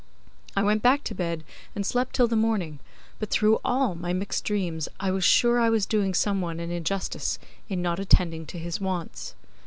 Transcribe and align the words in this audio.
I 0.55 0.63
went 0.63 0.81
back 0.81 1.03
to 1.03 1.13
bed 1.13 1.43
and 1.75 1.85
slept 1.85 2.15
till 2.15 2.27
the 2.27 2.35
morning, 2.35 2.79
but 3.19 3.29
through 3.29 3.59
all 3.63 3.93
my 3.93 4.13
mixed 4.13 4.43
dreams 4.45 4.89
I 4.99 5.11
was 5.11 5.23
sure 5.23 5.59
I 5.59 5.69
was 5.69 5.85
doing 5.85 6.15
some 6.15 6.41
one 6.41 6.59
an 6.59 6.71
injustice 6.71 7.37
in 7.69 7.83
not 7.83 7.99
attending 7.99 8.47
to 8.47 8.57
his 8.57 8.81
wants. 8.81 9.35